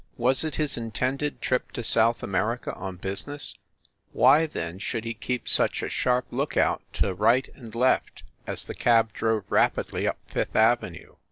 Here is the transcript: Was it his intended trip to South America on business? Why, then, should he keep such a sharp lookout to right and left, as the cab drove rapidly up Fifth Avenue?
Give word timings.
Was 0.17 0.43
it 0.43 0.55
his 0.55 0.77
intended 0.77 1.43
trip 1.43 1.71
to 1.73 1.83
South 1.83 2.23
America 2.23 2.73
on 2.73 2.95
business? 2.95 3.53
Why, 4.13 4.47
then, 4.47 4.79
should 4.79 5.03
he 5.05 5.13
keep 5.13 5.47
such 5.47 5.83
a 5.83 5.89
sharp 5.89 6.25
lookout 6.31 6.81
to 6.93 7.13
right 7.13 7.47
and 7.53 7.75
left, 7.75 8.23
as 8.47 8.65
the 8.65 8.73
cab 8.73 9.13
drove 9.13 9.43
rapidly 9.51 10.07
up 10.07 10.17
Fifth 10.25 10.55
Avenue? 10.55 11.17